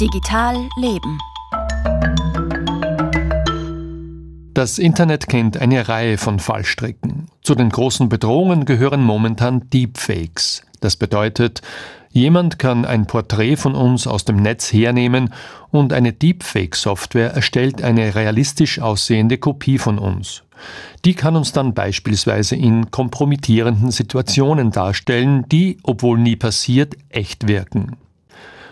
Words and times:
Digital 0.00 0.68
Leben. 0.76 1.18
Das 4.52 4.78
Internet 4.78 5.26
kennt 5.26 5.56
eine 5.56 5.88
Reihe 5.88 6.18
von 6.18 6.38
Fallstricken. 6.38 7.28
Zu 7.40 7.54
den 7.54 7.70
großen 7.70 8.10
Bedrohungen 8.10 8.66
gehören 8.66 9.02
momentan 9.02 9.70
Deepfakes. 9.70 10.66
Das 10.80 10.96
bedeutet, 10.96 11.62
jemand 12.10 12.58
kann 12.58 12.84
ein 12.84 13.06
Porträt 13.06 13.56
von 13.56 13.74
uns 13.74 14.06
aus 14.06 14.26
dem 14.26 14.36
Netz 14.36 14.70
hernehmen 14.70 15.32
und 15.70 15.94
eine 15.94 16.12
Deepfake-Software 16.12 17.32
erstellt 17.32 17.82
eine 17.82 18.14
realistisch 18.14 18.78
aussehende 18.80 19.38
Kopie 19.38 19.78
von 19.78 19.98
uns. 19.98 20.42
Die 21.06 21.14
kann 21.14 21.36
uns 21.36 21.52
dann 21.52 21.72
beispielsweise 21.72 22.54
in 22.54 22.90
kompromittierenden 22.90 23.90
Situationen 23.90 24.72
darstellen, 24.72 25.46
die, 25.50 25.78
obwohl 25.82 26.18
nie 26.18 26.36
passiert, 26.36 26.96
echt 27.08 27.48
wirken. 27.48 27.96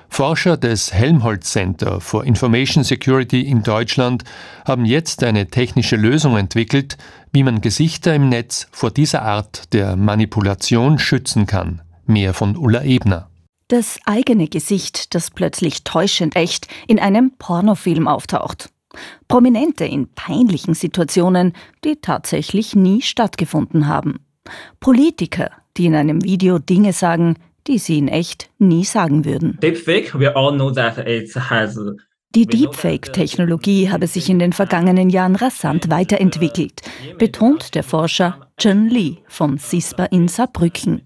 Forscher 0.08 0.56
des 0.56 0.92
Helmholtz 0.92 1.50
Center 1.52 2.00
for 2.00 2.24
Information 2.24 2.84
Security 2.84 3.42
in 3.42 3.62
Deutschland 3.62 4.24
haben 4.66 4.84
jetzt 4.84 5.24
eine 5.24 5.48
technische 5.48 5.96
Lösung 5.96 6.36
entwickelt, 6.36 6.96
wie 7.32 7.42
man 7.42 7.60
Gesichter 7.60 8.14
im 8.14 8.28
Netz 8.28 8.68
vor 8.70 8.90
dieser 8.90 9.22
Art 9.22 9.72
der 9.72 9.96
Manipulation 9.96 10.98
schützen 10.98 11.46
kann. 11.46 11.82
Mehr 12.06 12.34
von 12.34 12.56
Ulla 12.56 12.84
Ebner. 12.84 13.28
Das 13.68 13.98
eigene 14.04 14.46
Gesicht, 14.46 15.14
das 15.14 15.30
plötzlich 15.30 15.84
täuschend 15.84 16.36
echt 16.36 16.68
in 16.86 16.98
einem 17.00 17.32
Pornofilm 17.38 18.06
auftaucht. 18.06 18.68
Prominente 19.26 19.84
in 19.84 20.12
peinlichen 20.14 20.74
Situationen, 20.74 21.54
die 21.84 21.96
tatsächlich 21.96 22.76
nie 22.76 23.02
stattgefunden 23.02 23.88
haben. 23.88 24.20
Politiker, 24.80 25.50
die 25.76 25.86
in 25.86 25.94
einem 25.94 26.22
Video 26.22 26.58
Dinge 26.58 26.92
sagen, 26.92 27.36
die 27.66 27.78
sie 27.78 27.98
in 27.98 28.08
echt 28.08 28.50
nie 28.58 28.84
sagen 28.84 29.24
würden. 29.24 29.58
Die 32.34 32.46
Deepfake-Technologie 32.46 33.90
habe 33.90 34.08
sich 34.08 34.28
in 34.28 34.40
den 34.40 34.52
vergangenen 34.52 35.08
Jahren 35.08 35.36
rasant 35.36 35.88
weiterentwickelt, 35.88 36.82
betont 37.16 37.76
der 37.76 37.84
Forscher 37.84 38.50
Chen 38.56 38.88
Li 38.88 39.18
vom 39.28 39.56
CISPA 39.56 40.06
in 40.06 40.26
Saarbrücken. 40.26 41.02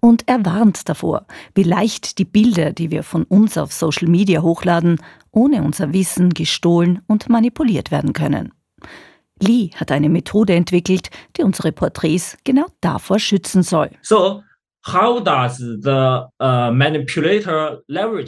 Und 0.00 0.28
er 0.28 0.44
warnt 0.44 0.88
davor, 0.88 1.26
wie 1.54 1.62
leicht 1.62 2.18
die 2.18 2.26
Bilder, 2.26 2.72
die 2.72 2.90
wir 2.90 3.02
von 3.02 3.24
uns 3.24 3.56
auf 3.56 3.72
Social 3.72 4.08
Media 4.08 4.42
hochladen, 4.42 5.00
ohne 5.32 5.62
unser 5.62 5.94
Wissen 5.94 6.30
gestohlen 6.34 7.00
und 7.06 7.30
manipuliert 7.30 7.90
werden 7.90 8.12
können. 8.12 8.52
Li 9.40 9.70
hat 9.74 9.90
eine 9.90 10.08
Methode 10.08 10.54
entwickelt, 10.54 11.10
die 11.36 11.44
unsere 11.44 11.72
Porträts 11.72 12.36
genau 12.44 12.66
davor 12.80 13.18
schützen 13.18 13.62
soll. 13.62 13.90
So, 14.02 14.42
Uh, 16.32 16.72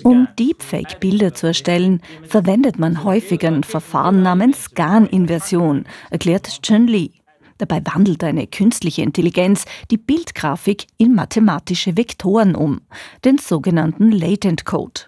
um 0.05 0.29
Deepfake-Bilder 0.39 1.33
zu 1.33 1.47
erstellen, 1.47 2.03
verwendet 2.23 2.79
man 2.79 3.03
häufig 3.03 3.47
ein 3.47 3.65
Verfahren 3.65 4.23
namens 4.23 4.75
GAN-Inversion, 4.75 5.87
erklärt 6.11 6.61
Chen 6.61 6.87
Li. 6.87 7.13
Dabei 7.57 7.81
wandelt 7.87 8.23
eine 8.25 8.47
künstliche 8.47 9.01
Intelligenz 9.01 9.65
die 9.91 9.97
Bildgrafik 9.97 10.87
in 10.99 11.15
mathematische 11.15 11.97
Vektoren 11.97 12.55
um, 12.55 12.83
den 13.25 13.39
sogenannten 13.39 14.13
Latent 14.13 14.67
Code. 14.67 15.03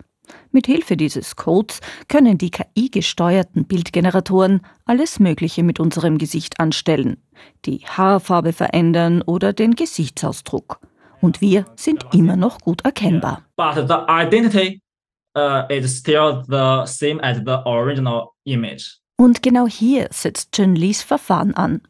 Mit 0.52 0.64
Hilfe 0.66 0.96
dieses 0.96 1.36
Codes 1.36 1.80
können 2.08 2.38
die 2.38 2.50
KI-gesteuerten 2.50 3.66
Bildgeneratoren 3.66 4.62
alles 4.86 5.20
Mögliche 5.20 5.62
mit 5.62 5.80
unserem 5.80 6.16
Gesicht 6.16 6.60
anstellen, 6.60 7.18
die 7.66 7.80
Haarfarbe 7.80 8.54
verändern 8.54 9.20
oder 9.20 9.52
den 9.52 9.74
Gesichtsausdruck 9.74 10.80
und 11.22 11.40
wir 11.40 11.64
sind 11.76 12.04
immer 12.12 12.36
noch 12.36 12.60
gut 12.60 12.84
erkennbar. 12.84 13.42
But 13.56 13.88
the 13.88 13.96
identity 14.08 14.82
uh, 15.36 15.62
is 15.70 15.98
still 15.98 16.44
the 16.46 16.82
same 16.84 17.22
as 17.22 17.38
the 17.38 17.64
original 17.64 18.32
image. 18.44 18.98
Und 19.16 19.42
genau 19.42 19.66
hier 19.66 20.08
setzt 20.10 20.52
Chen 20.52 20.74
Lees 20.74 21.02
Verfahren 21.02 21.54
an. 21.54 21.80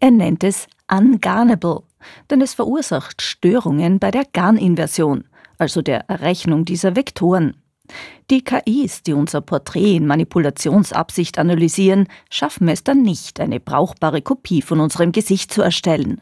Er 0.00 0.12
nennt 0.12 0.44
es 0.44 0.68
ungarnable, 0.90 1.82
denn 2.30 2.40
es 2.40 2.54
verursacht 2.54 3.22
Störungen 3.22 3.98
bei 3.98 4.10
der 4.10 4.24
Garninversion, 4.32 5.24
also 5.58 5.82
der 5.82 6.08
Errechnung 6.08 6.64
dieser 6.64 6.94
Vektoren. 6.94 7.56
Die 8.30 8.42
KIs, 8.42 9.02
die 9.02 9.12
unser 9.12 9.40
Porträt 9.40 9.96
in 9.96 10.06
Manipulationsabsicht 10.06 11.38
analysieren, 11.38 12.08
schaffen 12.30 12.68
es 12.68 12.84
dann 12.84 13.02
nicht, 13.02 13.40
eine 13.40 13.60
brauchbare 13.60 14.22
Kopie 14.22 14.62
von 14.62 14.80
unserem 14.80 15.12
Gesicht 15.12 15.52
zu 15.52 15.62
erstellen. 15.62 16.20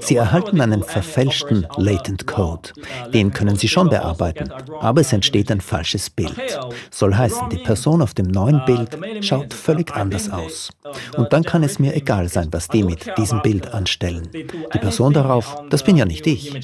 Sie 0.00 0.16
erhalten 0.16 0.60
einen 0.60 0.82
verfälschten 0.82 1.66
Latent 1.76 2.26
Code. 2.26 2.70
Den 3.12 3.30
können 3.32 3.56
Sie 3.56 3.68
schon 3.68 3.90
bearbeiten, 3.90 4.50
aber 4.80 5.02
es 5.02 5.12
entsteht 5.12 5.50
ein 5.50 5.60
falsches 5.60 6.08
Bild. 6.08 6.58
Soll 6.90 7.14
heißen, 7.14 7.50
die 7.50 7.58
Person 7.58 8.00
auf 8.00 8.14
dem 8.14 8.28
neuen 8.28 8.64
Bild 8.64 8.96
schaut 9.22 9.52
völlig 9.52 9.94
anders 9.94 10.30
aus. 10.30 10.70
Und 11.18 11.30
dann 11.34 11.44
kann 11.44 11.62
es 11.62 11.78
mir 11.78 11.94
egal 11.94 12.28
sein, 12.28 12.48
was 12.52 12.68
die 12.68 12.82
mit 12.82 13.06
diesem 13.18 13.42
Bild 13.42 13.70
anstellen. 13.74 14.30
Die 14.32 14.78
Person 14.78 15.12
darauf, 15.12 15.62
das 15.68 15.84
bin 15.84 15.98
ja 15.98 16.06
nicht 16.06 16.26
ich. 16.26 16.54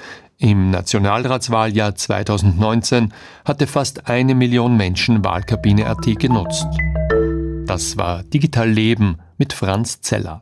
Im 0.41 0.71
Nationalratswahljahr 0.71 1.93
2019 1.93 3.13
hatte 3.45 3.67
fast 3.67 4.09
eine 4.09 4.33
Million 4.33 4.75
Menschen 4.75 5.23
Wahlkabine.at 5.23 6.17
genutzt. 6.17 6.65
Das 7.67 7.95
war 7.95 8.23
Digital 8.23 8.67
Leben 8.67 9.19
mit 9.37 9.53
Franz 9.53 10.01
Zeller. 10.01 10.39